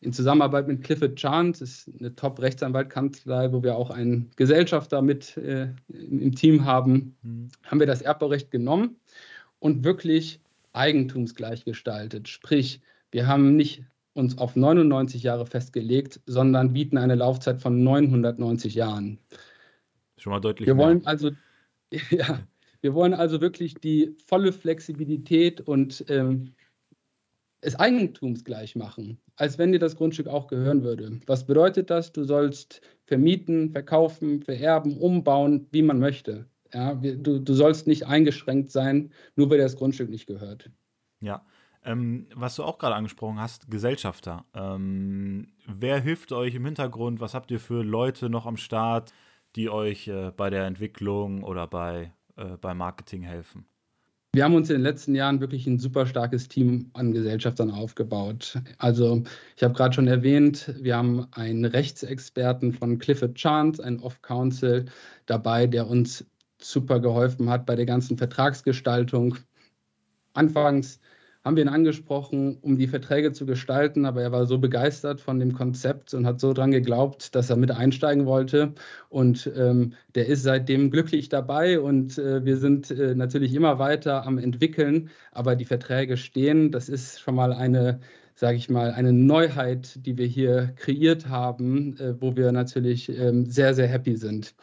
In 0.00 0.12
Zusammenarbeit 0.12 0.68
mit 0.68 0.84
Clifford 0.84 1.16
Chant, 1.16 1.60
das 1.60 1.86
ist 1.86 1.90
eine 1.98 2.14
Top-Rechtsanwaltkanzlei, 2.14 3.52
wo 3.52 3.62
wir 3.62 3.74
auch 3.74 3.90
einen 3.90 4.30
Gesellschafter 4.36 5.02
mit 5.02 5.36
äh, 5.38 5.68
im 5.88 6.34
Team 6.34 6.64
haben, 6.64 7.16
mhm. 7.22 7.48
haben 7.64 7.80
wir 7.80 7.86
das 7.86 8.02
Erbbaurecht 8.02 8.50
genommen 8.50 8.96
und 9.58 9.84
wirklich 9.84 10.40
eigentumsgleich 10.72 11.64
gestaltet. 11.64 12.28
Sprich, 12.28 12.80
wir 13.10 13.26
haben 13.26 13.56
nicht 13.56 13.84
uns 14.14 14.36
auf 14.38 14.56
99 14.56 15.22
Jahre 15.22 15.46
festgelegt, 15.46 16.20
sondern 16.26 16.72
bieten 16.72 16.98
eine 16.98 17.14
Laufzeit 17.14 17.60
von 17.60 17.82
990 17.82 18.74
Jahren. 18.74 19.18
Schon 20.16 20.32
mal 20.32 20.40
deutlich. 20.40 20.66
Wir 20.66 20.74
mehr. 20.74 20.86
wollen 20.86 21.06
also, 21.06 21.30
ja, 22.10 22.40
wir 22.80 22.94
wollen 22.94 23.14
also 23.14 23.40
wirklich 23.40 23.74
die 23.74 24.14
volle 24.26 24.52
Flexibilität 24.52 25.60
und 25.60 26.04
ähm, 26.08 26.54
es 27.60 27.76
eigentumsgleich 27.76 28.76
machen, 28.76 29.18
als 29.36 29.58
wenn 29.58 29.72
dir 29.72 29.78
das 29.78 29.96
Grundstück 29.96 30.28
auch 30.28 30.46
gehören 30.46 30.84
würde. 30.84 31.20
Was 31.26 31.46
bedeutet 31.46 31.90
das? 31.90 32.12
Du 32.12 32.24
sollst 32.24 32.80
vermieten, 33.06 33.70
verkaufen, 33.70 34.42
vererben, 34.42 34.96
umbauen, 34.96 35.66
wie 35.72 35.82
man 35.82 35.98
möchte. 35.98 36.46
Ja, 36.72 36.94
du, 36.94 37.40
du 37.40 37.54
sollst 37.54 37.86
nicht 37.86 38.06
eingeschränkt 38.06 38.70
sein, 38.70 39.12
nur 39.36 39.50
weil 39.50 39.58
das 39.58 39.76
Grundstück 39.76 40.10
nicht 40.10 40.26
gehört. 40.26 40.70
Ja, 41.20 41.44
ähm, 41.84 42.26
was 42.34 42.56
du 42.56 42.64
auch 42.64 42.78
gerade 42.78 42.94
angesprochen 42.94 43.40
hast, 43.40 43.70
Gesellschafter. 43.70 44.44
Ähm, 44.54 45.48
wer 45.66 46.00
hilft 46.00 46.32
euch 46.32 46.54
im 46.54 46.64
Hintergrund? 46.64 47.20
Was 47.20 47.34
habt 47.34 47.50
ihr 47.50 47.60
für 47.60 47.82
Leute 47.82 48.28
noch 48.28 48.46
am 48.46 48.56
Start, 48.56 49.12
die 49.56 49.70
euch 49.70 50.08
äh, 50.08 50.30
bei 50.36 50.50
der 50.50 50.66
Entwicklung 50.66 51.42
oder 51.42 51.66
bei, 51.66 52.12
äh, 52.36 52.56
beim 52.60 52.78
Marketing 52.78 53.22
helfen? 53.22 53.66
Wir 54.34 54.44
haben 54.44 54.54
uns 54.54 54.68
in 54.68 54.76
den 54.76 54.82
letzten 54.82 55.14
Jahren 55.14 55.40
wirklich 55.40 55.66
ein 55.66 55.78
super 55.78 56.06
starkes 56.06 56.48
Team 56.48 56.90
an 56.92 57.12
Gesellschaftern 57.12 57.70
aufgebaut. 57.70 58.60
Also 58.76 59.22
ich 59.56 59.62
habe 59.62 59.72
gerade 59.74 59.94
schon 59.94 60.06
erwähnt, 60.06 60.74
wir 60.78 60.96
haben 60.96 61.26
einen 61.32 61.64
Rechtsexperten 61.64 62.74
von 62.74 62.98
Clifford 62.98 63.36
Chance, 63.36 63.82
ein 63.82 64.00
Off-Council 64.00 64.84
dabei, 65.24 65.66
der 65.66 65.88
uns 65.88 66.26
super 66.60 67.00
geholfen 67.00 67.50
hat 67.50 67.66
bei 67.66 67.76
der 67.76 67.86
ganzen 67.86 68.18
Vertragsgestaltung. 68.18 69.36
Anfangs 70.32 71.00
haben 71.44 71.56
wir 71.56 71.64
ihn 71.64 71.68
angesprochen, 71.68 72.58
um 72.60 72.76
die 72.76 72.88
Verträge 72.88 73.32
zu 73.32 73.46
gestalten, 73.46 74.04
aber 74.04 74.22
er 74.22 74.32
war 74.32 74.44
so 74.46 74.58
begeistert 74.58 75.20
von 75.20 75.38
dem 75.38 75.54
Konzept 75.54 76.12
und 76.12 76.26
hat 76.26 76.40
so 76.40 76.52
dran 76.52 76.72
geglaubt, 76.72 77.34
dass 77.34 77.48
er 77.48 77.56
mit 77.56 77.70
einsteigen 77.70 78.26
wollte. 78.26 78.74
Und 79.08 79.50
ähm, 79.56 79.94
der 80.14 80.26
ist 80.26 80.42
seitdem 80.42 80.90
glücklich 80.90 81.28
dabei 81.28 81.80
und 81.80 82.18
äh, 82.18 82.44
wir 82.44 82.58
sind 82.58 82.90
äh, 82.90 83.14
natürlich 83.14 83.54
immer 83.54 83.78
weiter 83.78 84.26
am 84.26 84.36
entwickeln, 84.36 85.10
aber 85.32 85.56
die 85.56 85.64
Verträge 85.64 86.16
stehen. 86.16 86.70
Das 86.70 86.88
ist 86.88 87.20
schon 87.20 87.34
mal 87.34 87.52
eine 87.52 88.00
sage 88.34 88.56
ich 88.56 88.70
mal, 88.70 88.92
eine 88.92 89.12
Neuheit, 89.12 90.06
die 90.06 90.16
wir 90.16 90.26
hier 90.26 90.72
kreiert 90.76 91.28
haben, 91.28 91.96
äh, 91.98 92.20
wo 92.20 92.36
wir 92.36 92.52
natürlich 92.52 93.08
ähm, 93.08 93.46
sehr, 93.46 93.74
sehr 93.74 93.88
happy 93.88 94.14
sind 94.16 94.54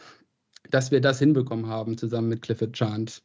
dass 0.71 0.91
wir 0.91 1.01
das 1.01 1.19
hinbekommen 1.19 1.67
haben 1.67 1.97
zusammen 1.97 2.29
mit 2.29 2.41
Clifford 2.41 2.73
Chant. 2.73 3.23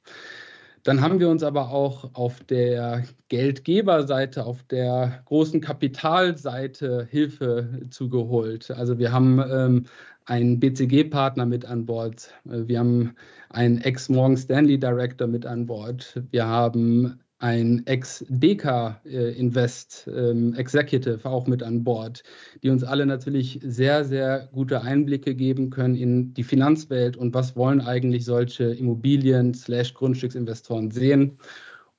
Dann 0.83 1.03
haben 1.03 1.21
wir 1.21 1.29
uns 1.29 1.43
aber 1.43 1.71
auch 1.71 2.15
auf 2.15 2.43
der 2.45 3.05
Geldgeberseite, 3.29 4.47
auf 4.47 4.63
der 4.63 5.23
großen 5.27 5.61
Kapitalseite 5.61 7.07
Hilfe 7.11 7.81
zugeholt. 7.91 8.71
Also 8.71 8.99
wir 8.99 9.13
haben 9.13 9.43
ähm, 9.51 9.87
einen 10.25 10.59
BCG-Partner 10.59 11.45
mit 11.45 11.67
an 11.67 11.85
Bord. 11.85 12.33
Wir 12.45 12.79
haben 12.79 13.15
einen 13.51 13.79
Ex-Morgan 13.79 14.39
Stanley 14.39 14.79
Director 14.79 15.27
mit 15.27 15.45
an 15.45 15.67
Bord. 15.67 16.23
Wir 16.31 16.47
haben 16.47 17.21
ein 17.41 17.85
Ex-Deka-Invest 17.87 20.09
ähm, 20.15 20.55
Executive 20.55 21.25
auch 21.25 21.47
mit 21.47 21.63
an 21.63 21.83
Bord, 21.83 22.23
die 22.63 22.69
uns 22.69 22.85
alle 22.85 23.07
natürlich 23.07 23.59
sehr, 23.63 24.05
sehr 24.05 24.51
gute 24.53 24.83
Einblicke 24.83 25.35
geben 25.35 25.71
können 25.71 25.97
in 25.97 26.35
die 26.35 26.45
Finanzwelt 26.45 27.17
und 27.17 27.33
was 27.33 27.57
wollen 27.57 27.81
eigentlich 27.81 28.27
solche 28.27 28.65
Immobilien-Grundstücksinvestoren 28.65 30.91
sehen 30.91 31.39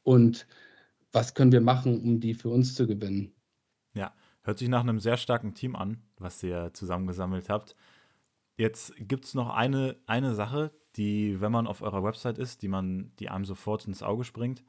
und 0.03 0.45
was 1.11 1.33
können 1.33 1.51
wir 1.51 1.61
machen, 1.61 1.99
um 1.99 2.19
die 2.19 2.35
für 2.35 2.49
uns 2.49 2.75
zu 2.75 2.85
gewinnen. 2.85 3.31
Ja, 3.95 4.13
hört 4.43 4.59
sich 4.59 4.69
nach 4.69 4.81
einem 4.81 4.99
sehr 4.99 5.17
starken 5.17 5.55
Team 5.55 5.75
an, 5.75 6.03
was 6.19 6.43
ihr 6.43 6.69
zusammengesammelt 6.73 7.49
habt. 7.49 7.75
Jetzt 8.57 8.93
gibt 8.99 9.25
es 9.25 9.33
noch 9.33 9.49
eine, 9.49 9.95
eine 10.05 10.35
Sache, 10.35 10.69
die, 10.97 11.41
wenn 11.41 11.51
man 11.51 11.65
auf 11.65 11.81
eurer 11.81 12.03
Website 12.03 12.37
ist, 12.37 12.61
die 12.61 12.67
man, 12.67 13.11
die 13.17 13.29
einem 13.29 13.45
sofort 13.45 13.87
ins 13.87 14.03
Auge 14.03 14.23
springt. 14.23 14.63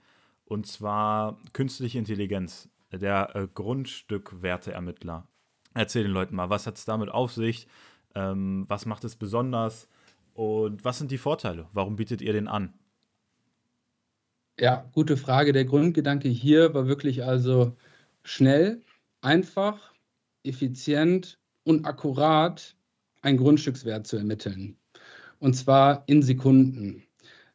Und 0.45 0.67
zwar 0.67 1.39
künstliche 1.53 1.99
Intelligenz, 1.99 2.69
der 2.93 3.35
äh, 3.35 3.49
Grundstückwerteermittler. 3.53 5.27
Erzähl 5.75 6.03
den 6.03 6.13
Leuten 6.13 6.37
mal, 6.37 6.51
was 6.51 6.67
hat 6.67 6.77
es 6.77 6.85
damit 6.85 7.11
auf 7.11 7.33
sich? 7.33 7.67
Ähm, 8.15 8.65
was 8.69 8.85
macht 8.87 9.05
es 9.05 9.17
besonders? 9.17 9.89
Und 10.35 10.85
was 10.85 10.99
sind 10.99 11.11
die 11.11 11.19
Vorteile? 11.19 11.67
Warum 11.73 11.97
bietet 11.97 12.21
ihr 12.21 12.33
den 12.33 12.49
an? 12.49 12.75
Ja, 14.59 14.89
gute 14.93 15.17
Frage. 15.17 15.53
Der 15.53 15.65
Grundgedanke 15.65 16.29
hier 16.29 16.75
war 16.75 16.87
wirklich 16.87 17.25
also 17.25 17.75
schnell, 18.23 18.83
einfach, 19.23 19.93
effizient 20.45 21.39
und 21.65 21.87
akkurat 21.87 22.77
einen 23.23 23.39
Grundstückswert 23.39 24.07
zu 24.07 24.17
ermitteln. 24.17 24.77
Und 25.39 25.55
zwar 25.55 26.05
in 26.07 26.23
Sekunden. 26.23 27.03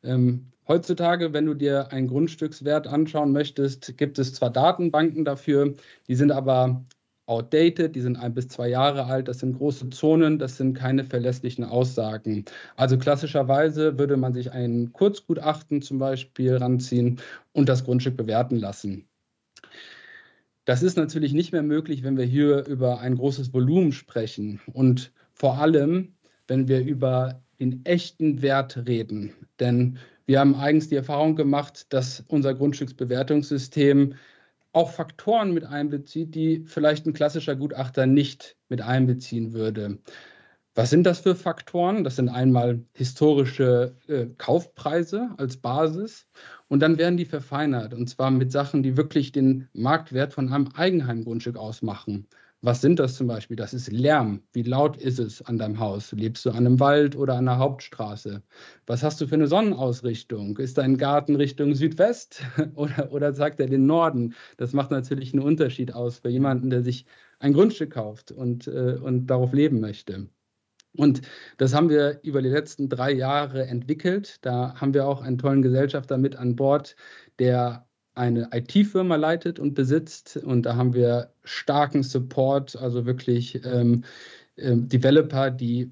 Ähm, 0.04 0.52
heutzutage, 0.68 1.34
wenn 1.34 1.46
du 1.46 1.54
dir 1.54 1.92
einen 1.92 2.08
Grundstückswert 2.08 2.88
anschauen 2.88 3.32
möchtest, 3.32 3.98
gibt 3.98 4.20
es 4.20 4.34
zwar 4.34 4.50
Datenbanken 4.50 5.26
dafür, 5.26 5.74
die 6.08 6.16
sind 6.16 6.32
aber 6.32 6.86
outdated, 7.28 7.96
die 7.96 8.02
sind 8.02 8.16
ein 8.18 8.34
bis 8.34 8.48
zwei 8.48 8.70
Jahre 8.70 9.06
alt, 9.06 9.28
das 9.28 9.40
sind 9.40 9.58
große 9.58 9.90
Zonen, 9.90 10.40
das 10.40 10.58
sind 10.58 10.74
keine 10.74 11.04
verlässlichen 11.04 11.66
Aussagen. 11.66 12.46
Also 12.76 12.98
klassischerweise 12.98 14.00
würde 14.00 14.18
man 14.18 14.34
sich 14.34 14.52
ein 14.52 14.94
Kurzgutachten 14.94 15.82
zum 15.82 16.00
Beispiel 16.00 16.56
ranziehen 16.56 17.20
und 17.52 17.70
das 17.70 17.84
Grundstück 17.84 18.16
bewerten 18.16 18.58
lassen. 18.58 19.08
Das 20.64 20.84
ist 20.84 20.98
natürlich 20.98 21.34
nicht 21.34 21.52
mehr 21.52 21.64
möglich, 21.64 22.04
wenn 22.04 22.18
wir 22.18 22.26
hier 22.26 22.66
über 22.66 23.00
ein 23.00 23.16
großes 23.16 23.54
Volumen 23.54 23.92
sprechen 23.92 24.60
und 24.74 25.12
vor 25.34 25.60
allem, 25.60 26.16
wenn 26.48 26.68
wir 26.68 26.82
über 26.84 27.42
den 27.60 27.86
echten 27.86 28.42
Wert 28.42 28.86
reden. 28.88 29.34
Denn 29.60 29.98
wir 30.28 30.42
haben 30.42 30.56
eigens 30.56 30.90
die 30.90 30.96
Erfahrung 30.96 31.36
gemacht, 31.36 31.92
dass 31.94 32.24
unser 32.28 32.54
Grundstücksbewertungssystem 32.54 34.16
auch 34.74 34.92
Faktoren 34.92 35.54
mit 35.54 35.64
einbezieht, 35.64 36.36
die 36.36 36.64
vielleicht 36.66 37.08
ein 37.08 37.14
klassischer 37.14 37.56
Gutachter 37.56 38.06
nicht 38.06 38.58
mit 38.70 38.82
einbeziehen 38.82 39.54
würde. 39.54 40.00
Was 40.76 40.92
sind 40.92 41.06
das 41.06 41.22
für 41.22 41.34
Faktoren? 41.34 42.04
Das 42.04 42.18
sind 42.18 42.30
einmal 42.30 42.84
historische 42.94 43.96
äh, 44.08 44.28
Kaufpreise 44.38 45.30
als 45.38 45.58
Basis 45.58 46.28
und 46.68 46.82
dann 46.82 47.00
werden 47.00 47.18
die 47.18 47.26
verfeinert 47.26 47.96
und 47.96 48.08
zwar 48.08 48.30
mit 48.30 48.52
Sachen, 48.52 48.84
die 48.84 48.98
wirklich 48.98 49.32
den 49.32 49.70
Marktwert 49.74 50.34
von 50.34 50.54
einem 50.54 50.68
Eigenheimgrundstück 50.76 51.58
ausmachen. 51.58 52.28
Was 52.68 52.82
sind 52.82 53.00
das 53.00 53.16
zum 53.16 53.28
Beispiel? 53.28 53.56
Das 53.56 53.74
ist 53.74 53.90
Lärm. 53.94 54.44
Wie 54.52 54.64
laut 54.64 54.98
ist 54.98 55.20
es 55.20 55.42
an 55.42 55.58
deinem 55.58 55.80
Haus? 55.80 56.12
Lebst 56.12 56.46
du 56.46 56.50
an 56.50 56.58
einem 56.58 56.82
Wald 56.82 57.16
oder 57.16 57.36
an 57.36 57.48
einer 57.48 57.60
Hauptstraße? 57.60 58.44
Was 58.86 59.04
hast 59.04 59.22
du 59.22 59.28
für 59.28 59.36
eine 59.36 59.48
Sonnenausrichtung? 59.48 60.58
Ist 60.58 60.78
dein 60.78 60.98
Garten 60.98 61.38
Richtung 61.38 61.76
Südwest 61.76 62.42
oder, 62.76 63.14
oder 63.14 63.32
sagt 63.32 63.62
er 63.62 63.68
den 63.68 63.86
Norden? 63.86 64.36
Das 64.58 64.74
macht 64.74 64.92
natürlich 64.92 65.32
einen 65.32 65.44
Unterschied 65.44 65.94
aus 65.94 66.20
für 66.20 66.28
jemanden, 66.28 66.70
der 66.70 66.84
sich 66.84 67.06
ein 67.40 67.54
Grundstück 67.54 67.92
kauft 67.92 68.34
und, 68.34 68.68
äh, 68.68 69.00
und 69.02 69.28
darauf 69.28 69.54
leben 69.54 69.80
möchte. 69.80 70.28
Und 70.98 71.22
das 71.56 71.74
haben 71.74 71.90
wir 71.90 72.20
über 72.24 72.42
die 72.42 72.50
letzten 72.50 72.90
drei 72.90 73.14
Jahre 73.14 73.66
entwickelt. 73.66 74.40
Da 74.46 74.76
haben 74.76 74.94
wir 74.94 75.08
auch 75.08 75.22
einen 75.22 75.38
tollen 75.38 75.62
Gesellschafter 75.62 76.18
mit 76.18 76.36
an 76.36 76.58
Bord, 76.58 76.98
der 77.40 77.87
eine 78.18 78.50
IT-Firma 78.52 79.16
leitet 79.16 79.60
und 79.60 79.74
besitzt. 79.74 80.38
Und 80.38 80.64
da 80.64 80.76
haben 80.76 80.94
wir 80.94 81.32
starken 81.44 82.04
Support, 82.04 82.76
also 82.76 83.06
wirklich 83.06 83.64
ähm, 83.66 84.04
äh, 84.56 84.76
Developer, 84.76 85.52
die 85.52 85.92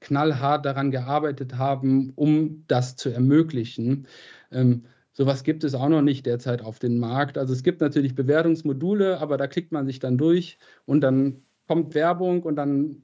knallhart 0.00 0.66
daran 0.66 0.90
gearbeitet 0.90 1.56
haben, 1.56 2.12
um 2.14 2.64
das 2.68 2.96
zu 2.96 3.10
ermöglichen. 3.10 4.06
Ähm, 4.52 4.84
Sowas 5.18 5.42
gibt 5.42 5.64
es 5.64 5.74
auch 5.74 5.88
noch 5.88 6.00
nicht 6.00 6.26
derzeit 6.26 6.62
auf 6.62 6.78
dem 6.78 7.00
Markt. 7.00 7.38
Also 7.38 7.52
es 7.52 7.64
gibt 7.64 7.80
natürlich 7.80 8.14
Bewertungsmodule, 8.14 9.18
aber 9.18 9.36
da 9.36 9.48
klickt 9.48 9.72
man 9.72 9.84
sich 9.84 9.98
dann 9.98 10.16
durch 10.16 10.58
und 10.86 11.00
dann 11.00 11.42
kommt 11.66 11.94
Werbung 11.94 12.44
und 12.44 12.54
dann 12.54 13.02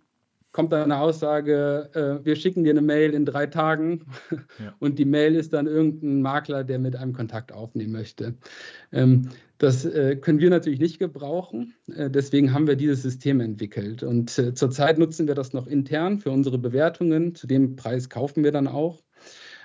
kommt 0.54 0.72
dann 0.72 0.84
eine 0.84 1.00
Aussage, 1.00 1.90
äh, 1.94 2.24
wir 2.24 2.36
schicken 2.36 2.62
dir 2.62 2.70
eine 2.70 2.80
Mail 2.80 3.12
in 3.12 3.26
drei 3.26 3.46
Tagen 3.46 4.06
ja. 4.30 4.72
und 4.78 5.00
die 5.00 5.04
Mail 5.04 5.34
ist 5.34 5.52
dann 5.52 5.66
irgendein 5.66 6.22
Makler, 6.22 6.62
der 6.62 6.78
mit 6.78 6.94
einem 6.94 7.12
Kontakt 7.12 7.52
aufnehmen 7.52 7.92
möchte. 7.92 8.34
Ähm, 8.92 9.30
das 9.58 9.84
äh, 9.84 10.14
können 10.14 10.38
wir 10.38 10.50
natürlich 10.50 10.78
nicht 10.78 11.00
gebrauchen. 11.00 11.74
Äh, 11.92 12.08
deswegen 12.08 12.54
haben 12.54 12.68
wir 12.68 12.76
dieses 12.76 13.02
System 13.02 13.40
entwickelt. 13.40 14.04
Und 14.04 14.38
äh, 14.38 14.54
zurzeit 14.54 14.96
nutzen 14.96 15.26
wir 15.26 15.34
das 15.34 15.54
noch 15.54 15.66
intern 15.66 16.20
für 16.20 16.30
unsere 16.30 16.58
Bewertungen. 16.58 17.34
Zu 17.34 17.48
dem 17.48 17.74
Preis 17.74 18.08
kaufen 18.08 18.44
wir 18.44 18.52
dann 18.52 18.68
auch. 18.68 19.02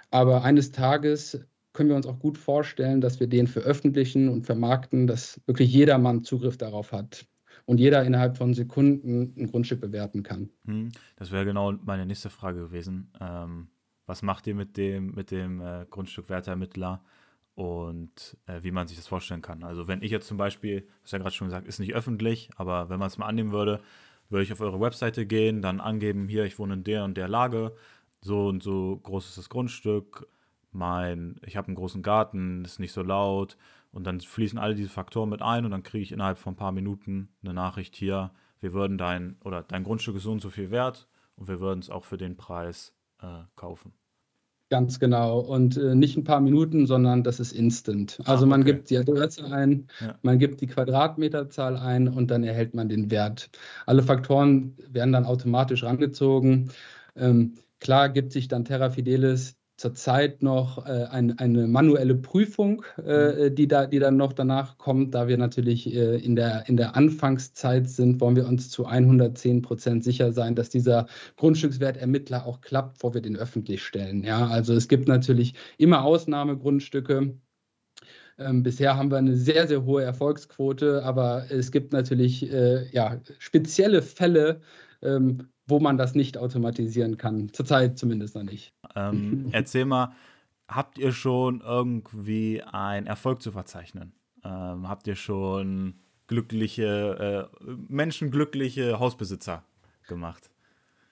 Aber 0.09 0.43
eines 0.43 0.71
Tages 0.71 1.39
können 1.73 1.89
wir 1.89 1.97
uns 1.97 2.07
auch 2.07 2.17
gut 2.17 2.39
vorstellen, 2.39 2.99
dass 2.99 3.19
wir 3.19 3.27
den 3.27 3.45
veröffentlichen 3.45 4.27
und 4.27 4.47
vermarkten, 4.47 5.05
dass 5.05 5.39
wirklich 5.45 5.71
jedermann 5.71 6.23
Zugriff 6.23 6.57
darauf 6.57 6.91
hat 6.91 7.27
und 7.69 7.79
jeder 7.79 8.03
innerhalb 8.03 8.35
von 8.35 8.55
Sekunden 8.55 9.35
ein 9.37 9.45
Grundstück 9.45 9.79
bewerten 9.79 10.23
kann. 10.23 10.49
Hm, 10.65 10.89
das 11.17 11.31
wäre 11.31 11.45
genau 11.45 11.71
meine 11.71 12.07
nächste 12.07 12.31
Frage 12.31 12.61
gewesen. 12.61 13.11
Ähm, 13.21 13.67
was 14.07 14.23
macht 14.23 14.47
ihr 14.47 14.55
mit 14.55 14.75
dem, 14.75 15.11
mit 15.11 15.29
dem 15.29 15.61
äh, 15.61 15.85
Grundstückwertermittler 15.87 17.03
und 17.53 18.37
äh, 18.47 18.63
wie 18.63 18.71
man 18.71 18.87
sich 18.87 18.97
das 18.97 19.05
vorstellen 19.05 19.43
kann? 19.43 19.63
Also 19.63 19.87
wenn 19.87 20.01
ich 20.01 20.09
jetzt 20.09 20.27
zum 20.27 20.37
Beispiel, 20.37 20.81
du 20.81 20.87
hast 21.03 21.11
ja 21.11 21.19
gerade 21.19 21.35
schon 21.35 21.45
gesagt, 21.45 21.67
ist 21.67 21.77
nicht 21.77 21.93
öffentlich, 21.93 22.49
aber 22.55 22.89
wenn 22.89 22.97
man 22.97 23.05
es 23.07 23.19
mal 23.19 23.27
annehmen 23.27 23.51
würde, 23.51 23.81
würde 24.29 24.41
ich 24.41 24.51
auf 24.51 24.61
eure 24.61 24.81
Webseite 24.81 25.27
gehen, 25.27 25.61
dann 25.61 25.79
angeben, 25.79 26.27
hier, 26.27 26.45
ich 26.45 26.57
wohne 26.57 26.73
in 26.73 26.83
der 26.83 27.03
und 27.03 27.17
der 27.17 27.27
Lage, 27.27 27.75
so 28.19 28.47
und 28.47 28.63
so 28.63 28.97
groß 29.03 29.29
ist 29.29 29.37
das 29.37 29.49
Grundstück, 29.49 30.27
mein, 30.71 31.39
ich 31.45 31.55
habe 31.55 31.67
einen 31.67 31.75
großen 31.75 32.01
Garten, 32.01 32.65
ist 32.65 32.79
nicht 32.79 32.93
so 32.93 33.03
laut, 33.03 33.57
und 33.91 34.05
dann 34.05 34.19
fließen 34.19 34.59
alle 34.59 34.75
diese 34.75 34.89
Faktoren 34.89 35.29
mit 35.29 35.41
ein 35.41 35.65
und 35.65 35.71
dann 35.71 35.83
kriege 35.83 36.03
ich 36.03 36.11
innerhalb 36.11 36.37
von 36.37 36.53
ein 36.53 36.57
paar 36.57 36.71
Minuten 36.71 37.29
eine 37.43 37.53
Nachricht 37.53 37.95
hier, 37.95 38.31
wir 38.59 38.73
würden 38.73 38.97
dein 38.97 39.37
oder 39.43 39.63
dein 39.63 39.83
Grundstück 39.83 40.15
ist 40.15 40.23
so 40.23 40.31
und 40.31 40.41
so 40.41 40.49
viel 40.49 40.71
wert 40.71 41.07
und 41.35 41.47
wir 41.47 41.59
würden 41.59 41.79
es 41.79 41.89
auch 41.89 42.03
für 42.03 42.17
den 42.17 42.35
Preis 42.35 42.93
äh, 43.21 43.43
kaufen. 43.55 43.93
Ganz 44.69 44.99
genau. 44.99 45.39
Und 45.39 45.77
äh, 45.77 45.95
nicht 45.95 46.15
ein 46.15 46.23
paar 46.23 46.41
Minuten, 46.41 46.85
sondern 46.85 47.23
das 47.23 47.39
ist 47.39 47.53
instant. 47.53 48.19
Also 48.25 48.45
ah, 48.45 48.49
man 48.49 48.63
gibt 48.63 48.91
die 48.91 48.97
Adresse 48.97 49.45
ein, 49.51 49.87
ja. 49.99 50.15
man 50.21 50.37
gibt 50.37 50.61
die 50.61 50.67
Quadratmeterzahl 50.67 51.75
ein 51.75 52.07
und 52.07 52.29
dann 52.29 52.43
erhält 52.43 52.75
man 52.75 52.87
den 52.87 53.09
Wert. 53.09 53.49
Alle 53.87 54.03
Faktoren 54.03 54.75
werden 54.87 55.11
dann 55.11 55.25
automatisch 55.25 55.83
rangezogen. 55.83 56.69
Ähm, 57.15 57.55
klar 57.79 58.09
gibt 58.09 58.31
sich 58.31 58.47
dann 58.47 58.63
Terra 58.63 58.91
Fidelis 58.91 59.58
zurzeit 59.79 60.43
noch 60.43 60.85
äh, 60.85 61.05
ein, 61.05 61.39
eine 61.39 61.65
manuelle 61.67 62.15
Prüfung, 62.15 62.83
äh, 62.97 63.49
mhm. 63.49 63.55
die, 63.55 63.67
da, 63.67 63.85
die 63.85 63.99
dann 63.99 64.17
noch 64.17 64.33
danach 64.33 64.77
kommt. 64.77 65.15
Da 65.15 65.27
wir 65.27 65.37
natürlich 65.37 65.93
äh, 65.93 66.17
in, 66.17 66.35
der, 66.35 66.67
in 66.67 66.75
der 66.75 66.97
Anfangszeit 66.97 67.89
sind, 67.89 68.19
wollen 68.19 68.35
wir 68.35 68.47
uns 68.47 68.69
zu 68.69 68.85
110 68.85 69.61
Prozent 69.61 70.03
sicher 70.03 70.33
sein, 70.33 70.55
dass 70.55 70.69
dieser 70.69 71.07
Grundstückswertermittler 71.37 72.45
auch 72.45 72.59
klappt, 72.59 72.95
bevor 72.95 73.13
wir 73.13 73.21
den 73.21 73.37
öffentlich 73.37 73.81
stellen. 73.81 74.23
Ja, 74.23 74.47
also 74.47 74.73
es 74.73 74.89
gibt 74.89 75.07
natürlich 75.07 75.53
immer 75.77 76.03
Ausnahmegrundstücke. 76.03 77.33
Ähm, 78.37 78.63
bisher 78.63 78.97
haben 78.97 79.11
wir 79.11 79.17
eine 79.17 79.35
sehr, 79.35 79.67
sehr 79.67 79.85
hohe 79.85 80.03
Erfolgsquote, 80.03 81.03
aber 81.03 81.45
es 81.49 81.71
gibt 81.71 81.93
natürlich 81.93 82.51
äh, 82.51 82.89
ja, 82.91 83.21
spezielle 83.37 84.01
Fälle, 84.01 84.59
ähm, 85.01 85.47
wo 85.69 85.79
man 85.79 85.97
das 85.97 86.15
nicht 86.15 86.37
automatisieren 86.37 87.17
kann. 87.17 87.53
Zurzeit 87.53 87.97
zumindest 87.97 88.35
noch 88.35 88.43
nicht. 88.43 88.73
Ähm, 88.95 89.47
erzähl 89.51 89.85
mal, 89.85 90.13
habt 90.67 90.97
ihr 90.97 91.11
schon 91.11 91.61
irgendwie 91.61 92.61
einen 92.63 93.07
Erfolg 93.07 93.41
zu 93.41 93.51
verzeichnen? 93.51 94.13
Ähm, 94.43 94.87
habt 94.87 95.07
ihr 95.07 95.15
schon 95.15 95.95
glückliche, 96.27 97.49
äh, 97.61 97.71
menschenglückliche 97.87 98.99
Hausbesitzer 98.99 99.63
gemacht? 100.07 100.49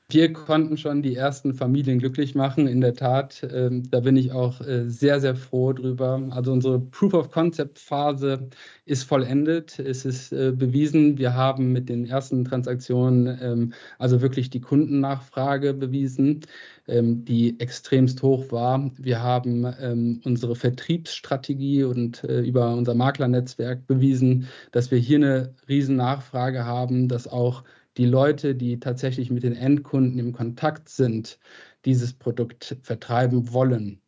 Wir 0.09 0.31
konnten 0.31 0.77
schon 0.77 1.01
die 1.01 1.15
ersten 1.15 1.53
Familien 1.53 1.99
glücklich 1.99 2.33
machen, 2.33 2.65
in 2.65 2.79
der 2.79 2.93
Tat. 2.93 3.45
Ähm, 3.51 3.89
da 3.91 3.99
bin 3.99 4.15
ich 4.15 4.31
auch 4.31 4.61
äh, 4.61 4.89
sehr, 4.89 5.19
sehr 5.19 5.35
froh 5.35 5.73
drüber. 5.73 6.29
Also 6.29 6.53
unsere 6.53 6.79
Proof-of-Concept-Phase 6.79 8.47
ist 8.85 9.03
vollendet. 9.03 9.79
Es 9.79 10.05
ist 10.05 10.31
äh, 10.31 10.53
bewiesen. 10.55 11.17
Wir 11.17 11.33
haben 11.33 11.73
mit 11.73 11.89
den 11.89 12.05
ersten 12.05 12.45
Transaktionen 12.45 13.37
ähm, 13.41 13.73
also 13.99 14.21
wirklich 14.21 14.49
die 14.49 14.61
Kundennachfrage 14.61 15.73
bewiesen, 15.73 16.39
ähm, 16.87 17.25
die 17.25 17.59
extremst 17.59 18.23
hoch 18.23 18.49
war. 18.49 18.89
Wir 18.97 19.21
haben 19.21 19.65
ähm, 19.77 20.21
unsere 20.23 20.55
Vertriebsstrategie 20.55 21.83
und 21.83 22.23
äh, 22.23 22.39
über 22.43 22.73
unser 22.73 22.95
Maklernetzwerk 22.95 23.85
bewiesen, 23.87 24.47
dass 24.71 24.89
wir 24.89 24.99
hier 24.99 25.17
eine 25.17 25.53
riesen 25.67 25.97
Nachfrage 25.97 26.63
haben, 26.63 27.09
dass 27.09 27.27
auch 27.27 27.65
die 27.97 28.05
Leute, 28.05 28.55
die 28.55 28.79
tatsächlich 28.79 29.31
mit 29.31 29.43
den 29.43 29.55
Endkunden 29.55 30.19
im 30.19 30.33
Kontakt 30.33 30.89
sind, 30.89 31.39
dieses 31.85 32.13
Produkt 32.13 32.77
vertreiben 32.81 33.51
wollen. 33.53 34.01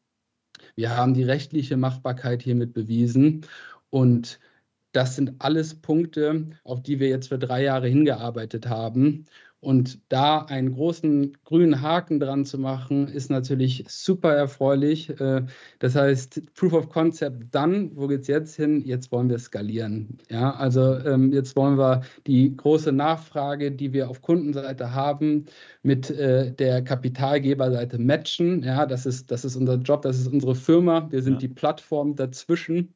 Wir 0.76 0.96
haben 0.96 1.14
die 1.14 1.24
rechtliche 1.24 1.78
Machbarkeit 1.78 2.42
hiermit 2.44 2.74
bewiesen 2.74 3.46
und 3.90 4.40
das 4.92 5.16
sind 5.16 5.36
alles 5.40 5.76
Punkte, 5.76 6.50
auf 6.64 6.82
die 6.82 7.00
wir 7.00 7.10
jetzt 7.10 7.30
für 7.30 7.40
drei 7.40 7.64
Jahre 7.64 7.88
hingearbeitet 7.88 8.68
haben. 8.68 9.26
Und 9.62 10.00
da 10.10 10.40
einen 10.40 10.72
großen 10.72 11.38
grünen 11.44 11.82
Haken 11.82 12.22
dran 12.22 12.46
zu 12.46 12.58
machen, 12.58 13.10
ist 13.10 13.30
natürlich 13.30 13.84
super 13.90 14.34
erfreulich. 14.34 15.10
Äh, 15.20 15.46
das 15.80 15.96
heißt, 15.96 16.54
Proof 16.56 16.74
of 16.74 16.90
Concept 16.90 17.54
dann, 17.54 17.94
wo 17.98 18.08
geht 18.08 18.22
es 18.22 18.28
jetzt 18.28 18.56
hin? 18.56 18.82
Jetzt 18.86 19.12
wollen 19.12 19.30
wir 19.30 19.38
skalieren. 19.38 20.20
Ja, 20.30 20.56
also 20.56 20.98
ähm, 21.00 21.34
jetzt 21.34 21.58
wollen 21.58 21.78
wir 21.78 22.04
die 22.26 22.56
große 22.56 22.94
Nachfrage, 22.94 23.72
die 23.74 23.92
wir 23.92 24.10
auf 24.10 24.22
Kundenseite 24.22 24.94
haben, 24.94 25.46
mit 25.84 26.10
äh, 26.10 26.54
der 26.54 26.82
Kapitalgeberseite 26.82 28.00
matchen. 28.00 28.64
Ja, 28.64 28.86
das 28.86 29.06
ist, 29.06 29.30
das 29.30 29.44
ist 29.44 29.58
unser 29.58 29.76
Job, 29.76 30.04
das 30.04 30.20
ist 30.20 30.28
unsere 30.28 30.56
Firma. 30.56 31.12
Wir 31.12 31.22
sind 31.22 31.34
ja. 31.34 31.40
die 31.40 31.50
Plattform 31.50 32.16
dazwischen. 32.16 32.94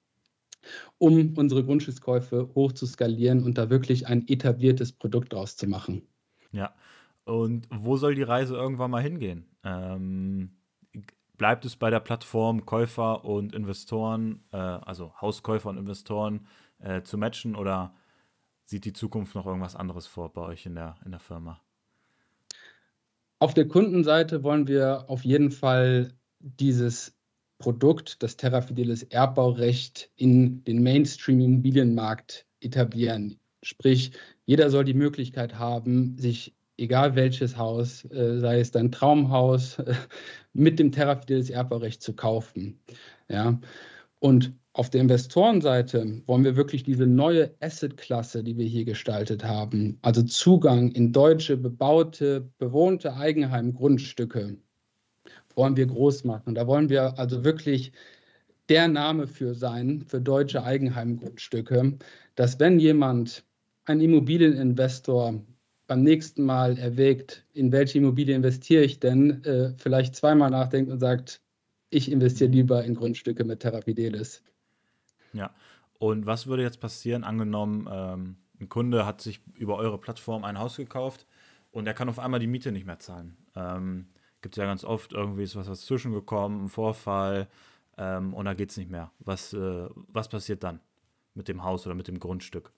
um 0.98 1.34
unsere 1.38 1.64
Grundstückskäufe 1.64 2.50
hoch 2.56 2.72
zu 2.74 2.86
skalieren 2.86 3.44
und 3.44 3.58
da 3.58 3.70
wirklich 3.70 4.08
ein 4.08 4.28
etabliertes 4.28 4.94
Produkt 4.94 5.34
draus 5.34 5.58
zu 5.58 5.68
machen. 5.68 6.08
Ja, 6.54 6.74
und 7.26 7.68
wo 7.72 7.98
soll 7.98 8.16
die 8.16 8.24
Reise 8.24 8.56
irgendwann 8.56 8.92
mal 8.92 9.02
hingehen? 9.02 9.46
Ähm, 9.64 10.52
bleibt 11.38 11.66
es 11.66 11.76
bei 11.76 11.90
der 11.90 12.00
Plattform 12.00 12.66
Käufer 12.66 13.26
und 13.26 13.54
Investoren, 13.54 14.44
äh, 14.52 14.58
also 14.58 15.14
Hauskäufer 15.20 15.70
und 15.70 15.78
Investoren 15.78 16.48
äh, 16.80 17.02
zu 17.02 17.18
matchen 17.18 17.56
oder 17.56 17.94
sieht 18.66 18.86
die 18.86 18.94
Zukunft 18.94 19.36
noch 19.36 19.46
irgendwas 19.46 19.76
anderes 19.76 20.08
vor 20.08 20.32
bei 20.32 20.42
euch 20.42 20.66
in 20.66 20.76
der, 20.76 20.96
in 21.04 21.12
der 21.12 21.20
Firma? 21.20 21.62
Auf 23.40 23.54
der 23.54 23.68
Kundenseite 23.68 24.44
wollen 24.44 24.68
wir 24.68 25.10
auf 25.10 25.26
jeden 25.26 25.52
Fall 25.52 26.14
dieses 26.40 27.18
Produkt, 27.58 28.24
das 28.24 28.38
Terrafideles 28.38 29.04
Erbbaurecht, 29.04 30.12
in 30.16 30.64
den 30.64 30.84
Mainstream-Immobilienmarkt 30.84 32.46
etablieren. 32.62 33.40
Sprich, 33.64 34.12
jeder 34.46 34.70
soll 34.70 34.84
die 34.84 34.94
Möglichkeit 34.94 35.58
haben, 35.58 36.18
sich 36.18 36.54
egal 36.78 37.16
welches 37.16 37.58
Haus, 37.58 38.06
äh, 38.12 38.40
sei 38.40 38.60
es 38.60 38.72
dein 38.72 38.92
Traumhaus, 38.92 39.78
mit 40.54 40.80
dem 40.80 40.92
Terrafideles 40.92 41.50
Erbbaurecht 41.50 42.02
zu 42.02 42.14
kaufen. 42.14 42.80
Ja. 43.30 43.60
Und 44.20 44.54
auf 44.74 44.90
der 44.90 45.02
Investorenseite 45.02 46.24
wollen 46.26 46.44
wir 46.44 46.56
wirklich 46.56 46.84
diese 46.84 47.06
neue 47.06 47.54
Asset-Klasse, 47.60 48.44
die 48.44 48.58
wir 48.58 48.66
hier 48.66 48.86
gestaltet 48.86 49.44
haben, 49.44 50.00
also 50.02 50.24
Zugang 50.24 50.92
in 50.92 51.12
deutsche, 51.12 51.58
bebaute, 51.58 52.50
bewohnte 52.58 53.14
Eigenheimgrundstücke, 53.16 54.58
wollen 55.56 55.78
wir 55.78 55.86
groß 55.86 56.24
machen. 56.24 56.56
Da 56.56 56.66
wollen 56.66 56.90
wir 56.90 57.20
also 57.20 57.44
wirklich 57.44 57.92
der 58.70 58.88
Name 58.88 59.28
für 59.28 59.54
sein, 59.54 60.06
für 60.08 60.22
deutsche 60.22 60.64
Eigenheimgrundstücke, 60.64 61.98
dass 62.36 62.60
wenn 62.60 62.80
jemand, 62.80 63.46
ein 63.86 64.00
Immobilieninvestor, 64.00 65.42
beim 65.88 66.04
nächsten 66.04 66.46
Mal 66.46 66.78
erwägt, 66.78 67.46
in 67.54 67.72
welche 67.72 67.98
Immobilie 67.98 68.36
investiere 68.36 68.84
ich 68.84 69.00
denn, 69.00 69.44
äh, 69.44 69.74
vielleicht 69.78 70.16
zweimal 70.16 70.50
nachdenkt 70.50 70.92
und 70.92 71.00
sagt, 71.00 71.42
ich 71.90 72.12
investiere 72.12 72.50
lieber 72.50 72.84
in 72.84 72.96
Grundstücke 72.96 73.44
mit 73.44 73.60
Terrafidelis. 73.60 74.42
Ja, 75.34 75.54
und 76.00 76.26
was 76.26 76.48
würde 76.48 76.64
jetzt 76.64 76.80
passieren, 76.80 77.24
angenommen, 77.24 77.88
ähm, 77.92 78.38
ein 78.60 78.70
Kunde 78.70 79.06
hat 79.06 79.22
sich 79.22 79.42
über 79.56 79.78
eure 79.78 79.98
Plattform 79.98 80.44
ein 80.44 80.58
Haus 80.58 80.78
gekauft 80.78 81.26
und 81.72 81.86
er 81.86 81.94
kann 81.94 82.10
auf 82.10 82.20
einmal 82.20 82.40
die 82.40 82.48
Miete 82.48 82.72
nicht 82.72 82.86
mehr 82.86 83.00
zahlen. 83.00 83.38
Ähm, 83.56 84.08
Gibt 84.42 84.56
es 84.56 84.62
ja 84.62 84.66
ganz 84.66 84.84
oft 84.84 85.14
irgendwie 85.14 85.44
ist 85.44 85.56
was 85.56 85.68
dazwischen 85.68 86.12
gekommen, 86.12 86.66
ein 86.66 86.70
Vorfall 86.70 87.48
ähm, 87.98 88.34
und 88.34 88.46
da 88.46 88.54
geht 88.54 88.72
es 88.72 88.78
nicht 88.78 88.90
mehr. 88.90 89.12
Was, 89.20 89.54
äh, 89.54 89.88
was 89.94 90.30
passiert 90.30 90.64
dann 90.64 90.80
mit 91.34 91.48
dem 91.48 91.64
Haus 91.64 91.86
oder 91.86 91.96
mit 91.96 92.08
dem 92.08 92.20
Grundstück? 92.20 92.72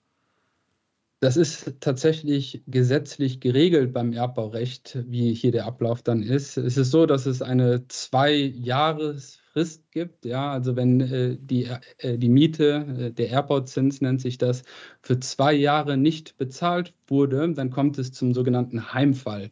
Das 1.20 1.38
ist 1.38 1.80
tatsächlich 1.80 2.62
gesetzlich 2.66 3.40
geregelt 3.40 3.94
beim 3.94 4.12
Erbbaurecht, 4.12 4.98
wie 5.08 5.32
hier 5.32 5.50
der 5.50 5.64
Ablauf 5.64 6.02
dann 6.02 6.22
ist. 6.22 6.58
Es 6.58 6.76
ist 6.76 6.90
so, 6.90 7.06
dass 7.06 7.24
es 7.24 7.40
eine 7.40 7.88
Zwei-Jahres-Frist 7.88 9.90
gibt. 9.92 10.26
Ja, 10.26 10.52
also 10.52 10.76
wenn 10.76 11.00
äh, 11.00 11.38
die, 11.40 11.70
äh, 11.98 12.18
die 12.18 12.28
Miete, 12.28 12.86
äh, 12.98 13.10
der 13.12 13.30
Erbbauzins 13.30 14.02
nennt 14.02 14.20
sich 14.20 14.36
das, 14.36 14.62
für 15.00 15.18
zwei 15.18 15.54
Jahre 15.54 15.96
nicht 15.96 16.36
bezahlt 16.36 16.92
wurde, 17.06 17.50
dann 17.54 17.70
kommt 17.70 17.96
es 17.96 18.12
zum 18.12 18.34
sogenannten 18.34 18.92
Heimfall. 18.92 19.50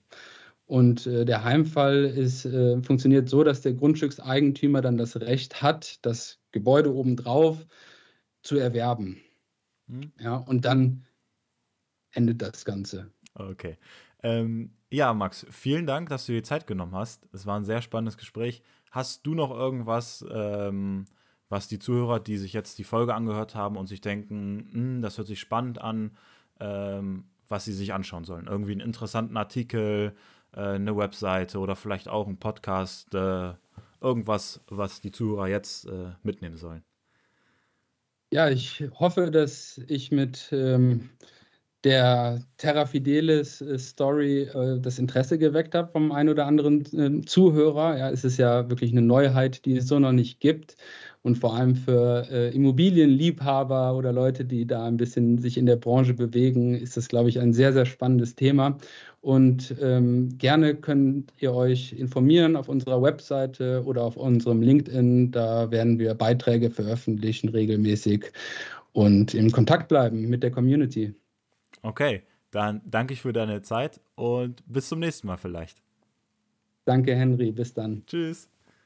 Und 0.66 1.06
äh, 1.06 1.24
der 1.24 1.44
Heimfall 1.44 2.04
ist, 2.04 2.44
äh, 2.44 2.82
funktioniert 2.82 3.30
so, 3.30 3.42
dass 3.42 3.62
der 3.62 3.72
Grundstückseigentümer 3.72 4.82
dann 4.82 4.98
das 4.98 5.16
Recht 5.16 5.62
hat, 5.62 6.04
das 6.04 6.40
Gebäude 6.52 6.94
obendrauf 6.94 7.64
zu 8.42 8.58
erwerben. 8.58 9.22
Hm. 9.88 10.12
Ja, 10.20 10.36
und 10.36 10.66
dann 10.66 11.06
endet 12.14 12.42
das 12.42 12.64
Ganze. 12.64 13.10
Okay. 13.34 13.76
Ähm, 14.22 14.72
ja, 14.90 15.12
Max, 15.12 15.46
vielen 15.50 15.86
Dank, 15.86 16.08
dass 16.08 16.26
du 16.26 16.32
dir 16.32 16.42
Zeit 16.42 16.66
genommen 16.66 16.94
hast. 16.94 17.28
Es 17.32 17.46
war 17.46 17.58
ein 17.58 17.64
sehr 17.64 17.82
spannendes 17.82 18.16
Gespräch. 18.16 18.62
Hast 18.90 19.26
du 19.26 19.34
noch 19.34 19.50
irgendwas, 19.50 20.24
ähm, 20.30 21.06
was 21.48 21.68
die 21.68 21.78
Zuhörer, 21.78 22.20
die 22.20 22.38
sich 22.38 22.52
jetzt 22.52 22.78
die 22.78 22.84
Folge 22.84 23.14
angehört 23.14 23.54
haben 23.54 23.76
und 23.76 23.86
sich 23.86 24.00
denken, 24.00 24.68
hm, 24.72 25.02
das 25.02 25.18
hört 25.18 25.26
sich 25.26 25.40
spannend 25.40 25.80
an, 25.80 26.16
ähm, 26.60 27.24
was 27.48 27.64
sie 27.64 27.72
sich 27.72 27.92
anschauen 27.92 28.24
sollen? 28.24 28.46
Irgendwie 28.46 28.72
einen 28.72 28.80
interessanten 28.80 29.36
Artikel, 29.36 30.14
äh, 30.52 30.60
eine 30.60 30.96
Webseite 30.96 31.58
oder 31.58 31.76
vielleicht 31.76 32.08
auch 32.08 32.26
ein 32.26 32.38
Podcast, 32.38 33.14
äh, 33.14 33.52
irgendwas, 34.00 34.60
was 34.68 35.00
die 35.00 35.10
Zuhörer 35.12 35.48
jetzt 35.48 35.86
äh, 35.86 36.12
mitnehmen 36.22 36.56
sollen? 36.56 36.84
Ja, 38.32 38.48
ich 38.48 38.84
hoffe, 38.98 39.30
dass 39.30 39.78
ich 39.86 40.10
mit 40.10 40.48
ähm, 40.52 41.10
der 41.84 42.40
Terra 42.56 42.86
Fidelis 42.86 43.60
äh, 43.60 43.78
Story 43.78 44.42
äh, 44.42 44.80
das 44.80 44.98
Interesse 44.98 45.38
geweckt 45.38 45.74
hat 45.74 45.92
vom 45.92 46.12
einen 46.12 46.30
oder 46.30 46.46
anderen 46.46 47.20
äh, 47.20 47.24
Zuhörer. 47.24 47.98
Ja, 47.98 48.10
es 48.10 48.24
ist 48.24 48.38
ja 48.38 48.68
wirklich 48.68 48.92
eine 48.92 49.02
Neuheit, 49.02 49.64
die 49.64 49.76
es 49.76 49.88
so 49.88 49.98
noch 49.98 50.12
nicht 50.12 50.40
gibt. 50.40 50.76
Und 51.22 51.38
vor 51.38 51.56
allem 51.56 51.74
für 51.74 52.26
äh, 52.30 52.54
Immobilienliebhaber 52.54 53.96
oder 53.96 54.12
Leute, 54.12 54.44
die 54.44 54.66
da 54.66 54.86
ein 54.86 54.98
bisschen 54.98 55.38
sich 55.38 55.56
in 55.56 55.64
der 55.64 55.76
Branche 55.76 56.12
bewegen, 56.12 56.74
ist 56.74 56.98
das, 56.98 57.08
glaube 57.08 57.30
ich, 57.30 57.40
ein 57.40 57.54
sehr, 57.54 57.72
sehr 57.72 57.86
spannendes 57.86 58.34
Thema. 58.34 58.76
Und 59.22 59.74
ähm, 59.80 60.36
gerne 60.36 60.74
könnt 60.74 61.32
ihr 61.40 61.54
euch 61.54 61.94
informieren 61.94 62.56
auf 62.56 62.68
unserer 62.68 63.00
Webseite 63.02 63.82
oder 63.86 64.04
auf 64.04 64.18
unserem 64.18 64.60
LinkedIn. 64.60 65.30
Da 65.30 65.70
werden 65.70 65.98
wir 65.98 66.14
Beiträge 66.14 66.70
veröffentlichen 66.70 67.48
regelmäßig 67.48 68.32
und 68.92 69.32
im 69.34 69.50
Kontakt 69.50 69.88
bleiben 69.88 70.28
mit 70.28 70.42
der 70.42 70.50
Community. 70.50 71.14
Okay, 71.84 72.22
dann 72.50 72.80
danke 72.86 73.12
ich 73.12 73.20
für 73.20 73.34
deine 73.34 73.60
Zeit 73.60 74.00
und 74.14 74.62
bis 74.66 74.88
zum 74.88 75.00
nächsten 75.00 75.26
Mal 75.26 75.36
vielleicht. 75.36 75.82
Danke, 76.86 77.14
Henry. 77.14 77.52
Bis 77.52 77.74
dann. 77.74 78.04
Tschüss. 78.06 78.48